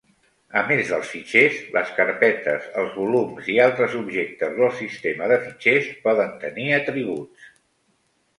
A 0.59 0.61
més 0.69 0.87
dels 0.91 1.09
fitxers, 1.09 1.59
les 1.75 1.91
carpetes, 1.97 2.65
els 2.83 2.95
volums 3.01 3.51
i 3.57 3.59
altres 3.67 3.93
objectes 4.01 4.57
del 4.63 4.73
sistema 4.81 5.29
de 5.33 5.39
fitxers 5.45 5.93
poden 6.09 6.35
tenir 6.47 6.67
atributs. 6.81 7.47